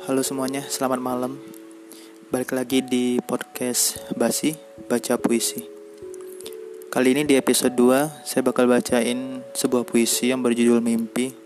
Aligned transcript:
Halo 0.00 0.24
semuanya, 0.24 0.64
selamat 0.64 0.96
malam. 0.96 1.36
Balik 2.32 2.56
lagi 2.56 2.80
di 2.80 3.20
podcast 3.20 4.00
Basi, 4.16 4.56
baca 4.88 5.20
puisi. 5.20 5.60
Kali 6.88 7.12
ini 7.12 7.28
di 7.28 7.36
episode 7.36 7.76
2, 7.76 8.24
saya 8.24 8.40
bakal 8.40 8.64
bacain 8.64 9.44
sebuah 9.52 9.84
puisi 9.84 10.32
yang 10.32 10.40
berjudul 10.40 10.80
Mimpi. 10.80 11.36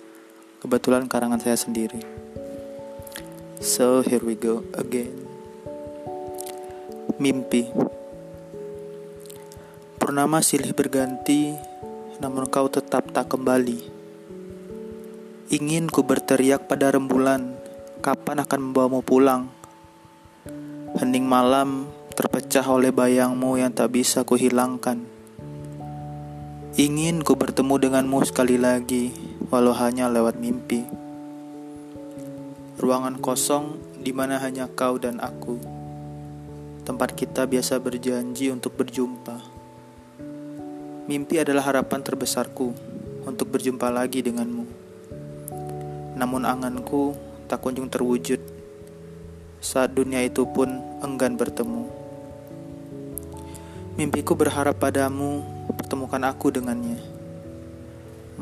Kebetulan 0.63 1.11
karangan 1.11 1.43
saya 1.43 1.59
sendiri. 1.59 1.99
So, 3.59 4.07
here 4.07 4.23
we 4.23 4.39
go 4.39 4.63
again. 4.79 5.27
Mimpi. 7.19 7.75
Purnama 9.99 10.47
silih 10.47 10.71
berganti, 10.71 11.59
namun 12.23 12.47
kau 12.47 12.71
tetap 12.71 13.11
tak 13.11 13.35
kembali. 13.35 13.83
Ingin 15.51 15.91
ku 15.91 16.07
berteriak 16.07 16.71
pada 16.71 16.95
rembulan, 16.95 17.64
kapan 18.05 18.45
akan 18.45 18.61
membawamu 18.69 19.01
pulang? 19.01 19.49
Hening 21.01 21.25
malam 21.25 21.89
terpecah 22.13 22.61
oleh 22.69 22.93
bayangmu 22.93 23.57
yang 23.57 23.73
tak 23.73 23.97
bisa 23.97 24.29
kuhilangkan. 24.29 25.09
Ingin 26.77 27.25
ku 27.25 27.33
bertemu 27.33 27.81
denganmu 27.81 28.21
sekali 28.29 28.61
lagi, 28.61 29.09
walau 29.49 29.73
hanya 29.73 30.13
lewat 30.13 30.37
mimpi. 30.37 30.85
Ruangan 32.77 33.17
kosong 33.25 33.81
di 33.97 34.13
mana 34.13 34.37
hanya 34.37 34.69
kau 34.69 35.01
dan 35.01 35.17
aku. 35.25 35.57
Tempat 36.85 37.17
kita 37.17 37.49
biasa 37.49 37.81
berjanji 37.81 38.53
untuk 38.53 38.77
berjumpa. 38.77 39.41
Mimpi 41.09 41.41
adalah 41.41 41.73
harapan 41.73 42.05
terbesarku 42.05 42.69
untuk 43.25 43.49
berjumpa 43.49 43.89
lagi 43.89 44.21
denganmu. 44.21 44.69
Namun 46.21 46.45
anganku 46.45 47.34
tak 47.55 47.63
kunjung 47.63 47.87
terwujud 47.87 48.43
saat 49.63 49.95
dunia 49.95 50.19
itu 50.27 50.43
pun 50.43 50.75
enggan 51.07 51.39
bertemu. 51.39 51.87
Mimpiku 53.95 54.35
berharap 54.35 54.83
padamu, 54.83 55.47
pertemukan 55.79 56.19
aku 56.27 56.51
dengannya. 56.51 56.99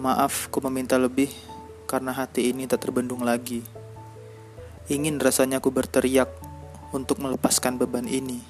Maaf, 0.00 0.48
ku 0.48 0.64
meminta 0.64 0.96
lebih 0.96 1.28
karena 1.84 2.16
hati 2.16 2.56
ini 2.56 2.64
tak 2.64 2.88
terbendung 2.88 3.20
lagi. 3.20 3.60
Ingin 4.88 5.20
rasanya 5.20 5.60
ku 5.60 5.68
berteriak 5.68 6.32
untuk 6.96 7.20
melepaskan 7.20 7.76
beban 7.76 8.08
ini. 8.08 8.40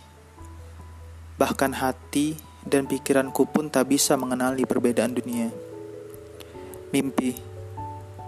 Bahkan 1.43 1.75
hati 1.75 2.39
dan 2.63 2.87
pikiranku 2.87 3.51
pun 3.51 3.67
tak 3.67 3.91
bisa 3.91 4.15
mengenali 4.15 4.63
perbedaan 4.63 5.11
dunia. 5.11 5.51
Mimpi 6.95 7.51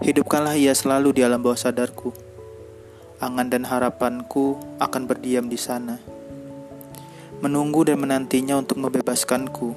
Hidupkanlah 0.03 0.59
ia 0.59 0.75
selalu 0.75 1.15
di 1.15 1.21
alam 1.23 1.39
bawah 1.39 1.55
sadarku. 1.55 2.24
Angan 3.23 3.47
dan 3.47 3.63
harapanku 3.63 4.59
akan 4.77 5.07
berdiam 5.07 5.47
di 5.47 5.55
sana. 5.55 5.95
Menunggu 7.39 7.87
dan 7.87 8.03
menantinya 8.03 8.59
untuk 8.59 8.81
membebaskanku. 8.81 9.71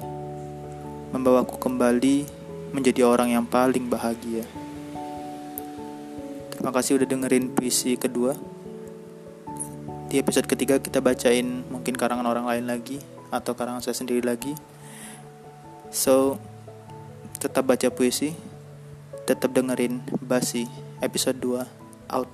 Membawaku 1.15 1.55
kembali 1.55 2.27
menjadi 2.75 3.07
orang 3.07 3.33
yang 3.33 3.45
paling 3.47 3.87
bahagia. 3.87 4.43
Terima 6.51 6.75
kasih 6.75 6.99
udah 6.99 7.07
dengerin 7.07 7.55
puisi 7.55 7.95
kedua. 7.95 8.35
Di 10.11 10.19
episode 10.19 10.49
ketiga 10.49 10.81
kita 10.81 10.99
bacain 10.99 11.63
mungkin 11.71 11.95
karangan 11.95 12.27
orang 12.27 12.45
lain 12.49 12.65
lagi 12.67 12.99
atau 13.31 13.55
karangan 13.55 13.79
saya 13.79 13.95
sendiri 13.95 14.25
lagi. 14.25 14.51
So, 15.89 16.41
tetap 17.39 17.71
baca 17.71 17.87
puisi 17.87 18.35
tetap 19.29 19.53
dengerin 19.53 20.01
Basi 20.25 20.65
episode 21.05 21.37
2 21.37 21.61
out 22.09 22.29